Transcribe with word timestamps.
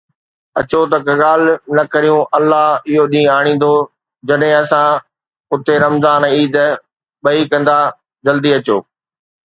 اچو 0.59 0.79
ته 0.91 0.97
ڪا 1.05 1.13
ڳالهه 1.21 1.53
نه 1.75 1.83
ڪريو، 1.93 2.17
الله 2.37 2.63
اهو 2.91 3.03
ڏينهن 3.11 3.33
آڻيندو 3.37 3.71
جڏهن 4.27 4.53
اسان 4.61 4.89
اتي 5.53 5.73
رمضان 5.85 6.29
۽ 6.33 6.35
عيد 6.35 6.55
ٻئي 7.25 7.41
ڪندا، 7.51 7.77
جلدي 8.25 8.51
اچو 8.57 8.77